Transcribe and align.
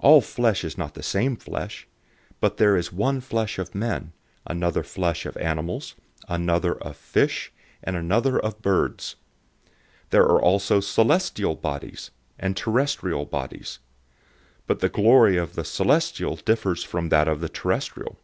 All 0.00 0.20
flesh 0.20 0.64
is 0.64 0.76
not 0.76 0.92
the 0.92 1.02
same 1.02 1.34
flesh, 1.34 1.88
but 2.40 2.58
there 2.58 2.76
is 2.76 2.92
one 2.92 3.22
flesh 3.22 3.58
of 3.58 3.74
men, 3.74 4.12
another 4.46 4.82
flesh 4.82 5.24
of 5.24 5.34
animals, 5.38 5.94
another 6.28 6.74
of 6.74 6.94
fish, 6.94 7.50
and 7.82 7.96
another 7.96 8.38
of 8.38 8.60
birds. 8.60 9.16
015:040 10.08 10.10
There 10.10 10.24
are 10.24 10.42
also 10.42 10.80
celestial 10.80 11.54
bodies, 11.54 12.10
and 12.38 12.54
terrestrial 12.54 13.24
bodies; 13.24 13.78
but 14.66 14.80
the 14.80 14.90
glory 14.90 15.38
of 15.38 15.54
the 15.54 15.64
celestial 15.64 16.36
differs 16.36 16.84
from 16.84 17.08
that 17.08 17.26
of 17.26 17.40
the 17.40 17.48
terrestrial. 17.48 18.18